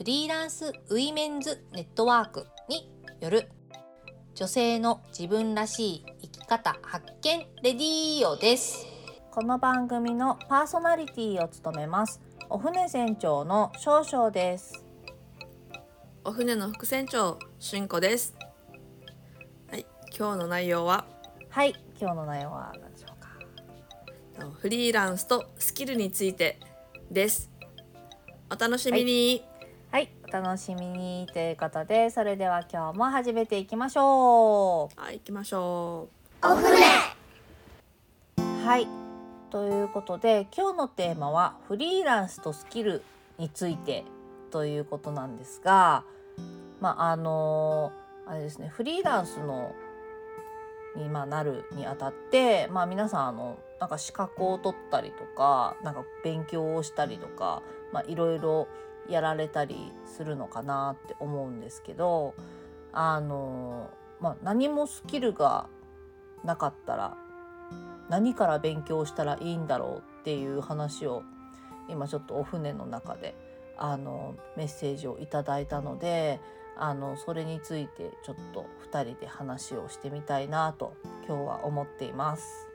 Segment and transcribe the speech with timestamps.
[0.00, 2.90] フリーランスウィメンズネットワークに
[3.20, 3.50] よる
[4.34, 8.86] 女性の自分らしい生き方発見レディーオです。
[9.30, 12.18] この番組のパーソナリティを務めます。
[12.48, 14.86] お船船長の少々です。
[16.24, 18.34] お船の副船長しんこです。
[19.70, 19.84] はい
[20.18, 21.04] 今日の内容は？
[21.50, 24.48] はい今日の内容は何でしょうか。
[24.62, 26.58] フリーランスとスキルについて
[27.10, 27.50] です。
[28.50, 29.46] お楽しみに、はい。
[29.46, 29.49] お
[30.30, 35.00] 楽しみにということでそれでは今日も始めていきましょう。
[35.00, 36.08] はい、行きましょ
[36.40, 36.54] は
[38.78, 38.86] い。
[39.50, 43.02] ということで今日のテーマはフリーランスとスキル
[43.38, 44.04] について
[44.52, 46.04] ということなんですが
[46.80, 47.90] まああの
[48.24, 49.74] あれですねフリーランスの
[50.94, 58.68] にまあなるにあたってまあ皆さんあのなんか資格を取ったりとかなんか勉強をしたりとかまあいろいろ
[59.08, 62.34] やられたりするのかなって思うんですけど
[62.92, 65.68] あのまあ何もスキルが
[66.44, 67.16] なかったら
[68.08, 71.22] 何から勉強したらいいんだろうっていう話を
[71.88, 73.34] 今ちょっとお船の中で
[73.76, 76.40] あのメッセージをいただいたので
[76.76, 80.94] あのそれについてちょっと2人で話をしてみたいなと
[81.26, 82.68] 今日は思っています。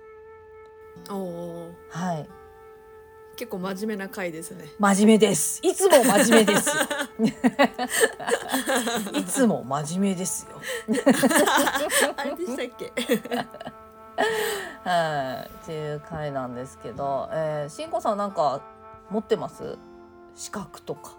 [1.09, 2.29] おはい、
[3.35, 5.59] 結構真面目な回ですね真面目です。
[5.63, 6.75] いつも真面目ですよ。
[9.19, 10.61] いつも真面目ですよ。
[12.15, 12.93] あれでしたっけ？
[14.89, 18.61] はい、っていう回なんですけど、えー、しんこさんなんか
[19.09, 19.77] 持ってます？
[20.35, 21.17] 資格とか。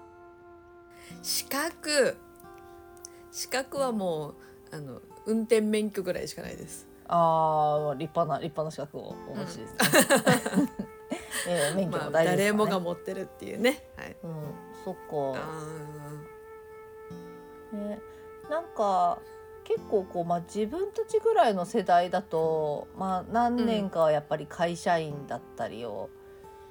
[1.22, 2.16] 資格
[3.30, 4.34] 資格はもう
[4.74, 9.78] あの運転免許ぐらいしかないですああ、立派な立派な資格をお持ちですね。
[11.46, 12.52] えー免許まあも大事です誰。
[12.52, 13.88] もが持ってるっていうね。
[13.96, 14.16] はい。
[14.22, 14.32] うん、
[14.84, 15.10] そっあ
[17.72, 17.76] か。
[17.76, 18.00] ね、
[18.48, 19.18] なんか
[19.64, 26.08] 結構こうまあ自分たちぐらいの世代だとまあ何年かはやっぱり会社員だったりを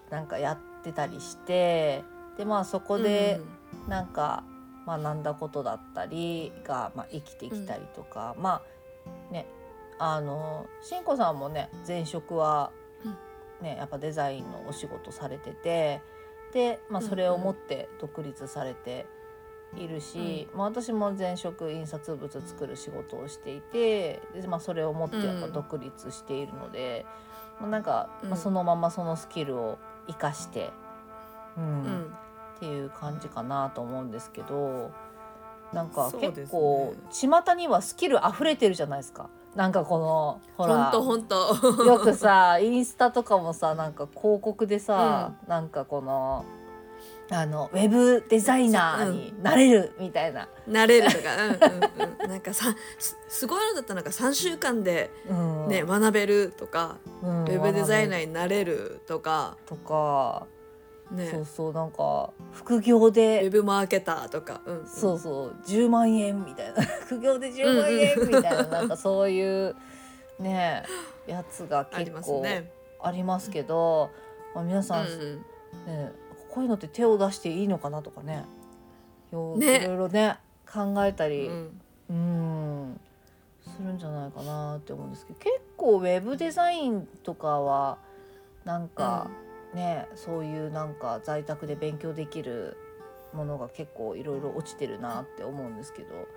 [0.10, 2.04] なんかやってたりして、
[2.38, 3.90] でまあそこーでうん。
[3.90, 4.44] なんか
[4.88, 8.62] 学んだことだったりが、まあ、生きてきたりとか、ま
[9.30, 9.46] あね
[10.00, 12.72] あのしんこさんもね前職は、
[13.62, 16.02] ね、やっぱデザインのお仕事されてて
[16.54, 19.06] で、まあ、それを持って独立されて
[19.76, 27.06] いるし、まあ、私も前職印刷物作る仕事をしていてで、まあ、それを持ってやっぱ独立しているので、
[27.60, 29.78] まあ、なんか、まあ、うんそのままそのスキルを
[30.08, 30.72] 生かして。
[31.58, 32.16] うんうん
[32.56, 34.92] っていう感じかなと思うんですけど
[35.74, 41.56] なんか結構巷にはスキル溢れてるじゃないですかなんかこのほほらんとほんと。
[41.86, 46.46] よくさインスタとかもさなんか広告でさ、なんかこの
[47.32, 55.68] あのウェブデザイナーになれるみたいな、なれるとか、うんうんうん、なんかさすすごいのだったらなんか3週間でうん。
[55.68, 60.46] ね、学べるとか、うんウェブデザイナーになれるとか、とか、
[61.12, 64.88] ね、そうそうなんか副業ウでェブマーケターとか、うんうん。
[64.88, 66.82] そうそう10万円みたいな。
[67.06, 69.76] 副業で10万円みたいな、なんかそういう
[70.40, 70.84] ね
[71.28, 72.44] やつが結構。
[73.02, 74.10] ありますけど、
[74.56, 75.38] まあ、皆さん、うんうん。
[75.86, 76.12] ね、
[76.50, 78.46] こういうのって手を出していいのかなとかね。
[79.32, 79.84] よね。
[79.84, 80.40] いろいろね
[80.72, 81.82] 考えたりうん。
[82.10, 83.00] うん
[83.62, 87.98] するんじゃないかなって思うんですけど結構ウェブデザインとかは
[88.64, 89.30] なんか、
[89.76, 92.78] ねそういうなんか在宅で勉強できる
[93.34, 96.28] ものが結構いろいろ落ちてるなって思うんですけど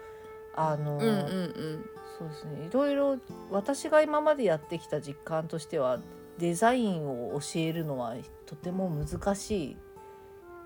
[0.55, 3.19] あの、うんうんうんそうですねいろいろ
[3.51, 6.01] 私が今までやってきた実感としては
[6.39, 9.77] デザインを教えるのはとても難しい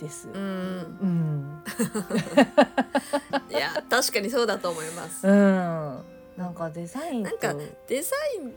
[0.00, 0.30] です。
[0.30, 1.62] うん
[3.50, 5.28] いや確かにそうだと思います。
[5.28, 6.04] うん、
[6.38, 7.54] なんかデザインとなんか
[7.86, 8.52] デザインっ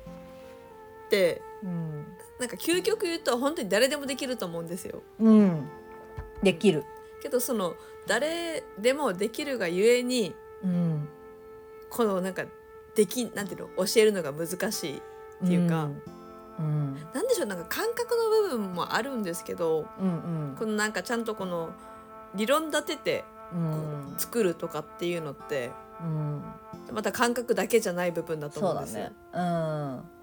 [1.10, 5.02] てうん、なんか究極言うと本当に誰でもできると思うんですよ。
[5.20, 5.70] うん、
[6.44, 6.84] できる。
[7.22, 7.76] けどその
[8.08, 11.08] 誰でもできるがゆえにうん、
[11.90, 12.46] このなんか
[12.96, 15.90] できなんていうの教えるのが難しいっていうか。
[16.58, 21.74] うん、なんでしょうなんか感覚の部分もあるんですけどうん、うん、このなんかちゃんとこの
[22.34, 23.24] 理論立てて
[23.54, 25.72] うん、作るとかっていうのって
[26.02, 26.42] うん。
[26.92, 29.04] また感覚だけじゃない部分だと思うんですよ。
[29.04, 30.00] そうだね。
[30.00, 30.15] うん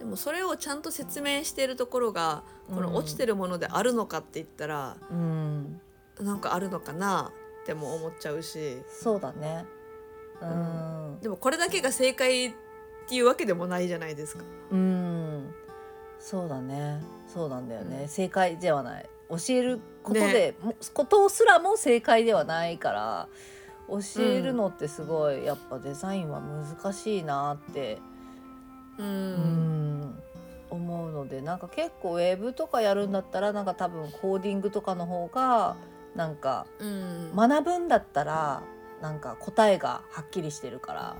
[0.00, 2.82] でもそれをちゃんと説明しているところがこうん。
[2.82, 5.80] の落ちてるものであるのかって言ったら、うん。
[6.18, 7.30] なんかあるのかな
[7.62, 8.82] っても思っちゃうし。
[8.88, 9.66] そうだね。
[10.40, 11.18] うん。
[11.20, 12.52] でもこれだけが正解っ
[13.08, 14.44] ていうわけでもないじゃないですか。
[14.70, 15.54] うん。
[16.18, 17.02] そうだね。
[17.26, 18.08] そうなんだよね、うん。
[18.08, 19.08] 正解ではない。
[19.28, 23.28] 教えることで、もことすらも正解ではないから
[23.88, 27.98] 教えるのってすごいやっぱデザインは難しいなって、
[28.98, 30.00] ううん。
[30.00, 30.22] ん
[30.70, 35.76] 思うのでなんか結構ウェブとかやるんだったらなんか多分コーディングとかの方が
[36.14, 37.32] なんかうん。
[37.34, 38.62] 学ぶんだったら
[39.00, 41.16] なんか答えがはっきりしてるから。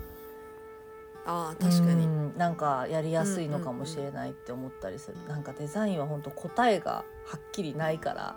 [1.27, 2.05] ああ確かに。
[2.05, 2.37] うん。
[2.37, 8.37] なんかやりやすいのかもしれないって思ったりする、なんかデザインは本当答えがはっきりないから。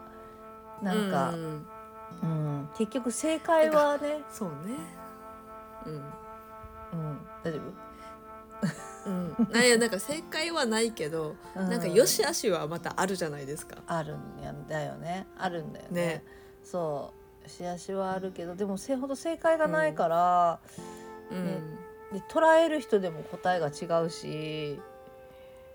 [0.82, 1.68] なんかう、ん。
[2.22, 2.70] うん。
[2.78, 4.76] 結局正解はね、そうね。
[5.86, 5.94] うん。
[5.94, 7.60] うん、大丈
[9.06, 13.78] うん、なんやなんか正解はないけど、夫、なんか良し悪しはまたあるじゃないですか。
[13.88, 15.28] あるんやだよね。
[15.38, 16.02] あるんだよね。
[16.02, 16.24] ね。
[16.64, 17.14] そ
[17.46, 17.50] う。
[17.50, 20.60] しあしはあるけどでもせほど正解がないから、
[21.30, 21.60] うん、ね
[22.14, 24.80] で捉える人でも答えが違うし。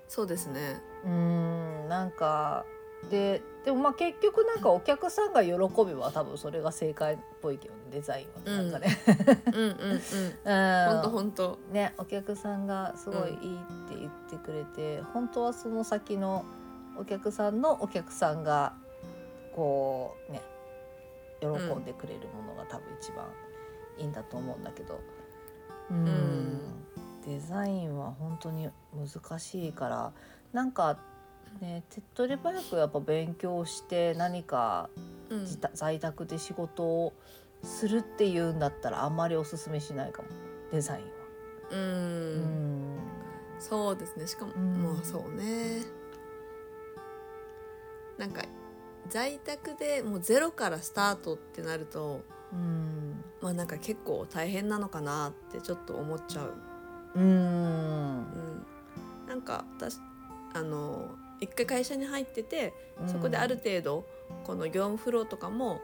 [0.08, 0.80] そうですね。
[1.04, 2.64] うんなんか
[3.10, 5.50] ででもまあ結局なんかお客さんが喜
[5.84, 8.62] べば多分それが正解っぽいけどねデザインは。
[8.62, 8.98] なんかね。
[9.44, 10.00] うんうんうん。
[10.42, 10.94] うん。
[10.94, 11.58] 本当本当。
[11.70, 16.46] ねお客さんがすごいいいって言ってくれて、本当はその先の
[16.98, 18.72] お客さんのお客さんが
[19.54, 20.40] こうね
[21.42, 23.26] 喜んでくれるものが多分一番
[23.98, 24.98] いいんだと思うんだけど。
[25.90, 26.04] うん。
[26.06, 26.60] ん。
[27.26, 30.12] デザインは本当に難しいから
[30.54, 30.98] なんか
[31.60, 34.90] ね手っ取り早くやっぱ勉強して何か
[35.30, 37.12] うん在宅で仕事を
[37.62, 40.28] するっていうんだったらあんまりおすすめしないかも
[40.70, 41.08] デザインは。
[41.70, 41.76] う。
[41.76, 42.98] うんん
[43.58, 44.26] そうですね。
[44.26, 45.82] しかも、うんもうそうね。
[48.16, 48.42] なんか
[49.08, 52.22] 在宅でもうゼロからスタートってなると、
[52.52, 56.54] うんまあなんか結構大変なのかなってちょっと思っちゃう。
[57.16, 58.66] うんうん。
[59.26, 59.98] なんか私
[60.54, 61.08] あの
[61.40, 62.72] 一回会社に入ってて、
[63.06, 64.06] そこである程度
[64.44, 65.80] この業務フローとかも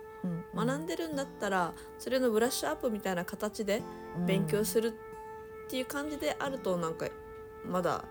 [0.54, 3.82] 学んでるんだったら、それのブラッシュアップみたいな形で
[4.26, 4.88] 勉強する
[5.66, 7.06] っていう感じであるとなんか
[7.64, 8.04] まだ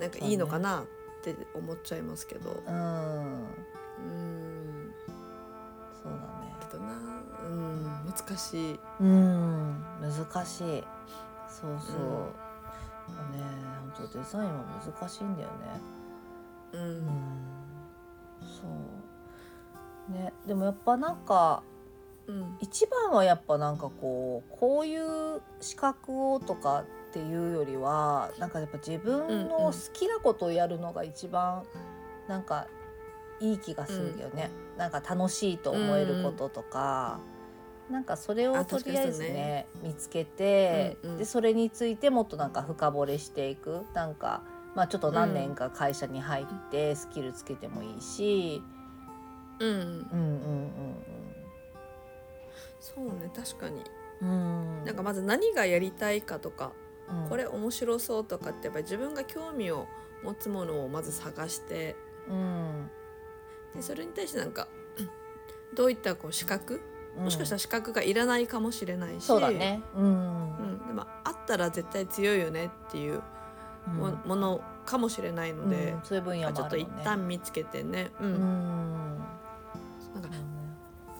[0.00, 0.84] なんかいいのかなっ
[1.22, 2.50] て思っちゃいますけど。
[2.50, 2.74] ううん。
[4.88, 4.94] ん
[6.02, 6.54] そうだね。
[6.60, 6.94] けどな。
[7.46, 7.84] うん。
[8.06, 8.80] 難しい。
[9.00, 9.84] うん。
[10.00, 10.84] 難しい。
[11.48, 11.98] そうそう、
[13.08, 13.38] うん。
[13.38, 13.66] ね。
[13.96, 15.80] 本当デザインは難しいんだよね
[16.76, 17.06] ううん。
[17.06, 17.08] ん
[18.40, 18.66] そ
[20.10, 20.12] う。
[20.12, 21.62] ねでもやっぱなんか
[22.26, 22.56] うん。
[22.60, 31.64] 一番はやっぱなんかこうこういう資格をとかっていうよりはなんかやっぱ自分の好きなことをやるのが一番
[32.28, 32.66] なんか
[33.40, 37.20] いい気がするよね、なんか楽しいと思えることとか、
[37.90, 41.18] なんかそれをあとりあえず確かにそうね見つけて、うんうん。
[41.18, 43.84] でそれについてもっとなんか深掘りしていく。
[43.94, 44.42] なんか
[44.76, 48.62] まあちょっと何年か会社に入ってスキルつけてもいいし、
[49.58, 49.68] うん。
[49.70, 50.70] うん、うん
[52.78, 53.82] そうね確かに。
[54.20, 54.28] うん。
[54.28, 56.72] うんうんなんかまず何がやりたいかとか
[57.08, 57.28] うん。
[57.28, 59.86] これ面白そうとかってやっぱり自分が興味を
[60.22, 61.96] 持つものをまず探して。
[62.28, 62.90] うん。
[63.74, 64.68] でそれに対してなんか
[65.74, 66.82] どういったこう資格
[67.16, 69.82] もしかしたら資格がいらないかもしれないし、そうだね。
[69.94, 70.56] うん。
[70.58, 73.22] うん、でもあったら絶対強いよねっていう
[73.86, 76.88] も,、ものかもしれないので、うんそういう分野ちょっと一。
[77.04, 79.18] 旦見つけてね、うんうん。
[80.14, 80.28] なんか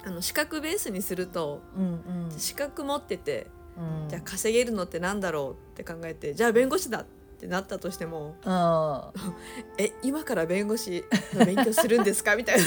[0.05, 2.39] あの資格ベースにするとうんうん。
[2.39, 4.09] 資格持っててうん。
[4.09, 7.05] じゃあ稼げるのってなんだろうって考えてじゃあ弁護士だっ
[7.39, 9.13] てなったとしてもあ
[9.77, 11.05] え今から弁護士
[11.35, 12.65] の 勉強するんですかみたいな。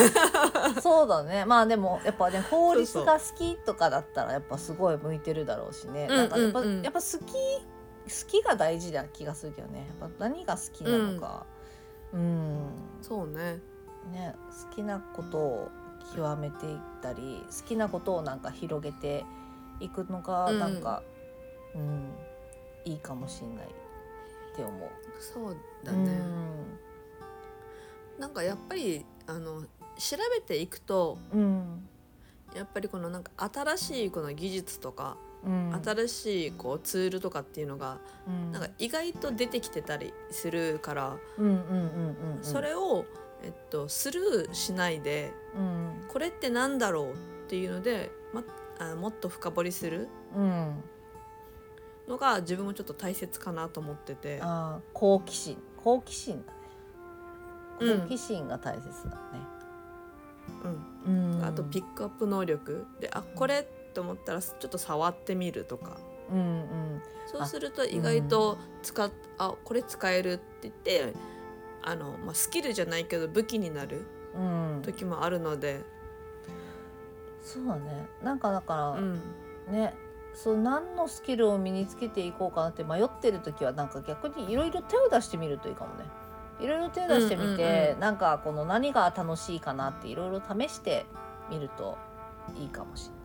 [0.75, 1.44] あ、 そうだね。
[1.46, 6.08] まあでもやっぱね法律が好きとかだったらやっぱすごい向いてるだろうしね。
[6.10, 7.20] うんなんかやっぱ、うんうんやっぱ好き好
[8.09, 9.87] きが大事な気がするけどね。
[9.99, 11.45] やっぱ何が好きなのか。
[12.13, 12.69] うん。
[13.01, 13.59] そうね
[14.11, 14.35] ね
[14.69, 15.69] 好きなことを
[16.15, 19.25] 極めていったり好きなことをなんか広げて
[19.79, 21.03] いくのがうんなんか、
[21.75, 22.09] うん
[22.85, 24.89] いいかもしれないって思う。
[25.19, 26.19] そうだね。
[28.17, 29.61] なんかやっぱりあの
[29.97, 31.89] 調べていくとうんうん
[32.55, 35.81] やっぱりこのなんか新しいこの技術とか、うん。
[35.84, 38.51] 新しいこうツールとかっていうのがうん。
[38.51, 41.17] なんか意外と出てきてたりするから、
[42.41, 43.05] それを、
[43.43, 46.05] えっと、スルーしないでうん。
[46.10, 47.15] これってなんだろうっ
[47.48, 48.43] ていうので、ま、
[48.79, 50.84] あもっと深掘りするうん。
[52.08, 54.41] のが自分もちょっと大切かなと思ってて。
[54.93, 55.58] 好奇心。
[55.77, 56.60] 好奇心だね。
[57.93, 58.01] うん。
[58.01, 59.19] 好奇心が大切だね。
[61.05, 61.34] うん。
[61.36, 61.46] うん。
[61.46, 62.86] あとピックアップ能力。
[63.00, 65.98] であこれって思ったらちょっと触ってみるとか。
[66.31, 67.01] うんうん。
[67.27, 71.13] そうすると意外と使っ、あこれ使えるって言って
[71.84, 74.05] あの、まあ、スキルじゃないけど武器になる
[74.36, 74.81] うん。
[74.84, 75.84] 時もあるので、
[77.41, 78.08] そうだね。
[78.24, 79.22] なんかだから、うん。
[79.72, 79.96] ね
[80.34, 86.05] そう何のスキルを身につけていこうかなって迷ってる時はなんか逆にいろいろ手を出してみるといいかもね。
[86.60, 88.00] いろいろ手を出してみて、うんうんうん。
[88.00, 91.05] なんかこの何が楽しいかなっていろいろ試して
[91.50, 91.98] みると
[92.58, 93.18] いいかもしれ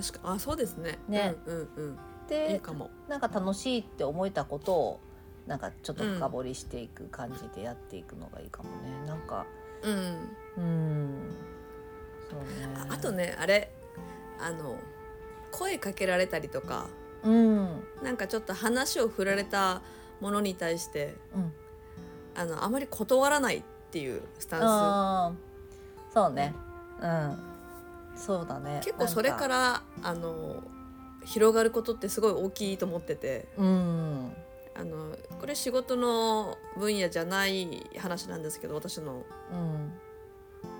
[0.00, 0.98] 確かあそうですね。
[1.08, 1.34] ね。
[1.46, 1.98] うんうんうん。
[2.28, 2.90] でいいかも。
[3.08, 5.00] なんか楽しいって思えたことを
[5.46, 9.46] なんかちょっと深掘りしていく感じでやっていくのがいいかもね、なんか
[9.82, 10.28] うん。
[10.56, 11.18] うん
[12.30, 12.74] そうね。
[12.90, 13.72] ああとねあれ
[14.38, 14.76] あの
[15.50, 16.86] 声かけられたりとか
[17.24, 17.82] うん。
[18.02, 19.82] なんかちょっと話を振られた
[20.20, 21.52] ものに対してうん。
[22.36, 26.14] あのあまり断らないっていうスタンあー。
[26.14, 26.54] そうね。
[27.00, 27.57] うん
[28.18, 28.80] そうだね。
[28.82, 30.62] ス結構それかららあの
[31.24, 33.48] 広がることってすごい大きいと思ってて。
[33.56, 34.32] うん。
[34.74, 39.24] あのこれ仕事の分野じゃない話なんですけど私の。
[39.52, 39.92] うん。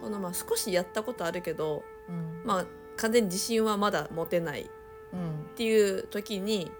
[0.02, 2.42] このまあ少しやったことあるけどうん。
[2.44, 2.66] まあ
[2.96, 4.66] 完全に自信はまだ持てないっ
[5.12, 5.46] うん。
[5.56, 6.70] ていう時に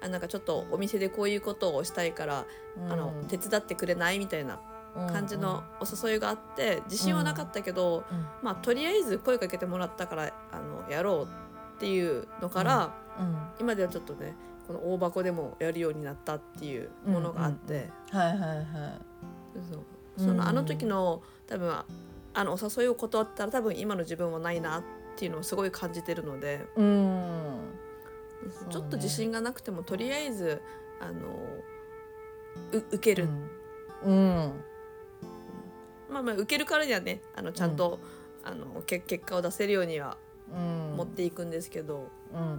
[0.00, 2.46] あなんかちょっとお店でこういうことをしたいから、
[2.88, 4.60] あの手伝ってくれないみたいな
[4.94, 11.28] 感じのお誘いがあって自信はなかったけど、うんまあとりあえず声かけてもらったからあのやろう
[11.76, 14.34] っていうのから、うん今ではちょっとね
[14.66, 18.66] この大箱でもやるようになったっていうものがあって、はいはいはい
[20.16, 21.74] そのあの時の多分
[22.34, 24.82] あのお誘いを断ったら多分今の自分はないなっ
[25.16, 27.60] ていうのをすごい感じてるので、うん。
[28.70, 30.62] ちょっと自信がなくてもとりあえず
[30.98, 31.28] あの
[32.72, 33.28] う受ける、
[34.02, 34.64] うん
[36.10, 37.98] まあまあ受けるからにはねあのちゃんと、
[38.44, 40.16] あのけ結果を出せるようには
[40.54, 40.96] うん。
[40.96, 42.56] 持っていくんですけど、うんうんうん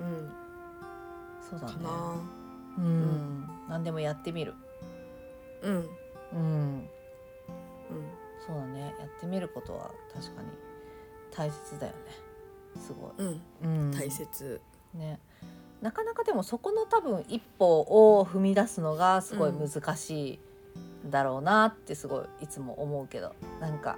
[0.00, 0.32] うんうん。
[1.48, 1.74] そうだね。
[2.78, 3.48] うん。
[3.68, 4.54] 何でもやってみる。
[5.62, 5.74] うん。
[5.74, 5.80] うん。
[6.32, 6.88] うん。
[8.46, 8.94] そうだね。
[8.98, 10.48] やってみることは確かに
[11.32, 11.98] 大切だよね。
[12.80, 13.12] すごい。
[13.18, 13.40] うん。
[13.62, 13.90] うん。
[13.92, 14.60] 大切。
[14.94, 15.18] ね。
[15.80, 20.38] なかなかでもそこの多分一歩を踏み出すのがすごい難しい
[21.10, 23.32] だろうなってすごいいつも思うけど。
[23.60, 23.96] なんか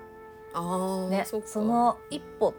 [0.55, 2.55] ああ、ねそその一歩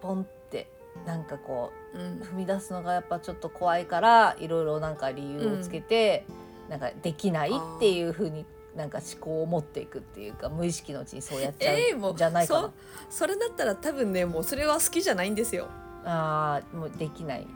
[0.00, 0.68] ポンって
[1.06, 2.20] なんかこううん。
[2.20, 6.24] 踏み出すのがやっぱちょっと怖いからいろいろなんか理由をつけて、
[6.68, 12.72] なんかできないっていうふうになんか思考を持っていくっていうか無意識のうちにそうやっちゃえーもうんうじゃないかな。
[13.10, 15.68] そそれだったら多分ねもうそれは好きじゃないんですよ。
[16.04, 17.46] あーもうできない。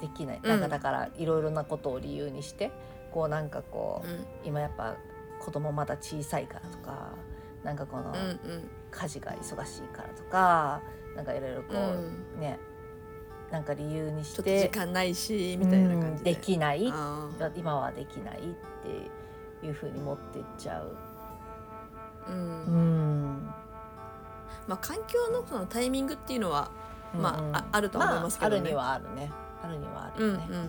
[0.00, 2.72] できない、うんなんかだからいろいろなことを理由にして
[3.14, 4.26] こうなんかこう、うん。
[4.44, 4.96] 今やっぱ
[5.40, 7.12] 子供まだ小さいからとか
[7.62, 8.12] なんかこの
[8.90, 10.80] 家事が忙しいからとか
[11.14, 12.40] なんかいろいろこう、うん。
[12.40, 12.58] ね
[13.52, 16.90] なんか理由にしちょっと時て間ないしみたいな感じで、うんできない。
[16.90, 18.40] あ今はできないっ
[18.82, 20.96] ていうふうに持ってっちゃう。
[22.28, 22.64] ーうん。
[22.64, 23.46] うん。
[24.66, 26.72] まあ環境のそのタイミングっていうのは
[27.16, 28.56] まあうんああるとは思いますけどね。
[28.56, 29.30] あ、あるにはあるね。
[29.62, 30.46] あるにはあるよね。
[30.50, 30.64] うんうん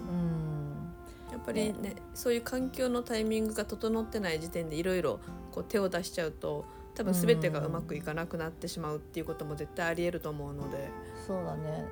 [1.45, 1.95] ぱりね。
[2.13, 5.19] そういう環境のタイミングが整ってない時点でいろいろ
[5.51, 10.89] こう手を出しちゃうと多分全てがうまくいかなくなってしまうっていうことも絶対ありえると思うので、
[11.27, 11.85] そうだね。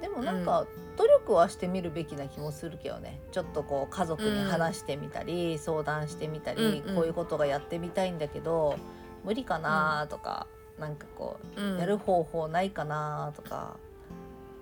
[0.00, 3.20] でもなんか努力はしてみるべきな気もするけどね。
[3.32, 6.94] ちょっとこう家族に話してみたり、相談してみたり、うんうん。
[6.96, 8.76] こういうことがやってみたいんだけど
[9.24, 10.46] 無理かなとか、
[10.78, 11.76] なんかこうん。
[11.76, 13.76] うやる方法ないかなとか、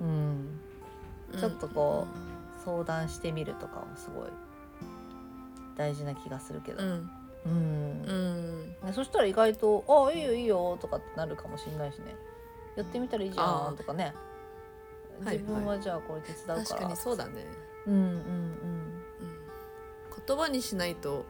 [0.00, 0.60] うん、
[1.38, 2.06] ちょっとこ
[2.64, 4.28] 相談してみるとかもすごい
[5.76, 6.82] 大事な気がするけど。
[6.82, 7.10] う、ん。
[7.46, 7.52] うん。
[7.52, 8.66] うん。
[8.84, 12.16] ねそしたら意外と「ああいいよいいよ」とかってなるかもしれないしね。
[12.76, 14.04] やってみたらいいじゃんとかね。
[14.04, 14.14] はい
[15.24, 17.46] 自分はじゃあこれ手伝うから、確かにそうだね、
[17.86, 19.04] うんうんうん、
[20.26, 21.26] 言葉にしないと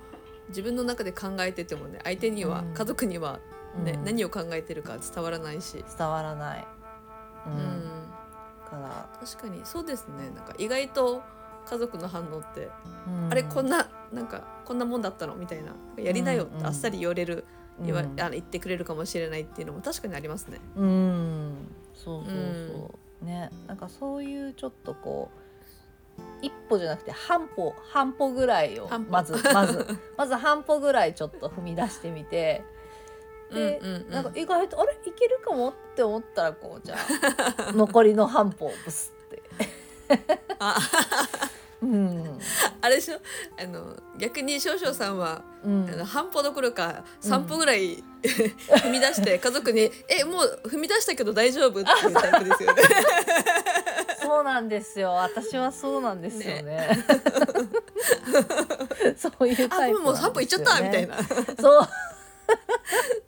[0.48, 2.74] 自分の中で考えててもね相手には、うん。
[2.74, 3.40] 家族には
[3.76, 4.04] うん、ね、うん。
[4.04, 6.66] 何を考えてるか伝わらないし、伝わらない、
[7.46, 7.56] ううん
[9.24, 10.30] 確かにそうですね。
[10.34, 11.22] なんか意外と
[11.64, 12.70] 家族の反応って、
[13.06, 13.28] うん。
[13.30, 17.44] あれこんななんかこんなもんだったのみたいなやりなよってあっさり言われる、
[17.80, 20.58] 言わうんあの言ってくれるかもしれないっていうのも確かにありますね。
[20.76, 21.54] うん。
[21.94, 23.50] そうそうそう、ね。
[23.68, 25.42] なんかそういうちょっとこう
[26.42, 29.86] 一歩じゃなくて半歩半歩ぐらいをまずまず
[30.18, 32.64] まず半歩ぐらいちょっと踏み出してみて
[33.52, 36.96] で、うんうんうんなんか意外とあれいけるかもって思ったらこうじゃ
[37.68, 39.42] あ 残りの半歩をブスって。
[40.58, 40.76] あ
[41.82, 42.38] うん
[42.80, 43.18] あれでしょ？
[43.60, 52.82] あの逆に少々さんは、うんあの半歩どころか3歩ぐらい、 踏み出して家族に「えもう踏み出したけど大丈夫?」っていうタイプですよね。
[54.22, 55.10] そうなんですよ。
[55.14, 57.04] 私はそうなんですよね。
[59.18, 61.16] そういうあタイプもう3歩いっちゃったみたいな。
[61.16, 61.22] な。
[61.60, 61.88] そう。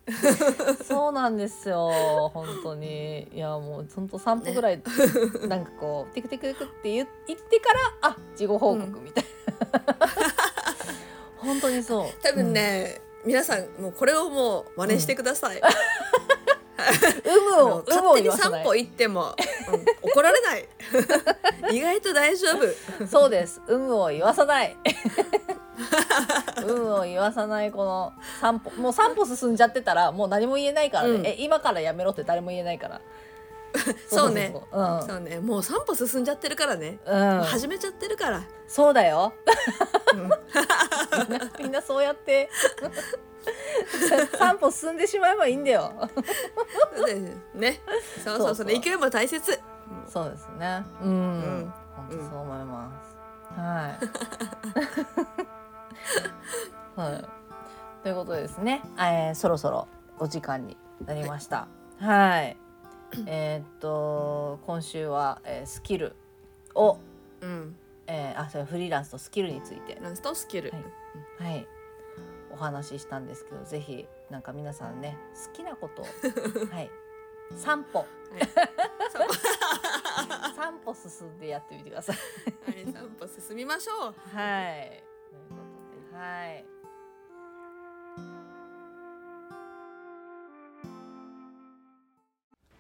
[0.87, 2.31] そうなんですよ。
[2.35, 3.29] 本当に。
[3.33, 4.83] いやもう本当三歩ぐらい、
[5.49, 9.25] なんかこうテクテクテクって言言ってからあ事後報告みたい
[9.89, 10.09] な。
[11.39, 12.23] 本当にそう。
[12.23, 15.61] 多分ね、皆さんもうこれをもう真似してください。
[17.25, 18.75] 有無を有無を勝手に言わさない3歩。
[18.75, 19.35] 行っても、
[19.73, 20.69] うん怒られない。
[21.75, 23.07] 意外と大丈夫。
[23.07, 23.61] そうです。
[23.69, 24.77] 有無を言わさない。
[26.67, 28.71] 有無を言わさないこの散歩。
[28.73, 31.27] もう散歩進んじゃってたらもう何も言えないからね、うん。
[31.27, 33.01] え今からやめろって誰も言えないから。
[34.09, 34.55] そうね。
[34.73, 35.41] そうね。
[35.41, 36.99] もう3歩進んじゃってるからね。
[37.05, 38.45] そううん、うん、始めちゃってるから。
[38.69, 39.33] そうだよ。
[40.15, 40.31] うん。
[41.59, 42.49] みんなそうやって。
[44.39, 45.93] 散歩進んでしまえばいいんだよ。
[47.05, 47.15] で
[47.55, 47.81] ね。
[48.25, 49.61] そうそうそれ勢いも大切。
[50.07, 50.85] そうですね。
[51.03, 51.75] うん、うん。
[51.97, 53.17] 本当そう思います、
[53.57, 55.55] はい
[56.97, 62.57] はいということでですね、えーそろそろお時間になりましたはい
[63.27, 66.15] えーっと今週は、えースキル
[66.75, 66.99] を、
[67.41, 67.77] うん。
[68.07, 70.71] えーあそれフリーランスとスキルについてランスとスキル。
[71.39, 71.67] はいはい、
[72.53, 76.05] お話ししたんですけどぜひなんか皆さんね好きなことを
[76.75, 76.91] はい
[77.57, 78.05] 散歩
[80.57, 82.17] 散歩進んでやってみてください。
[82.71, 84.37] はい、散歩進みましょう。
[84.37, 85.03] はい。
[85.31, 85.55] というこ
[86.11, 86.65] とで、はい。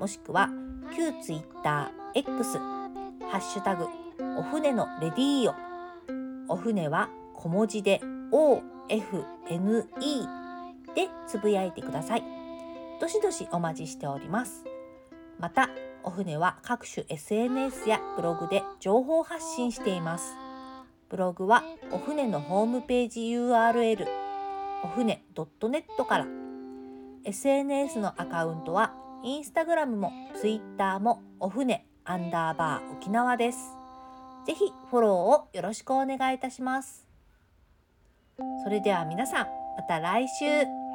[0.00, 0.48] もしくは
[0.96, 3.84] 旧ツイッター X ハッシュタグ
[4.38, 5.50] お船のレディー
[6.48, 8.00] オお船は小文字で
[8.32, 9.84] OFNE
[10.94, 12.24] でつぶやいてください。
[12.98, 14.64] どしどしお待ちしております。
[15.38, 15.68] また
[16.02, 20.34] お船は各種 SNS やブログで情報発信しています。
[21.10, 24.06] ブログはお船のホームページ URL
[24.82, 26.26] お船 .net から。
[27.22, 33.58] SNS のアカウントはインスタグラムもツイッターもお船アンダーバー沖縄です。
[34.46, 37.06] ぜひフォローをよろしくお願いいたします。
[38.64, 40.89] それでは皆さんまた来週。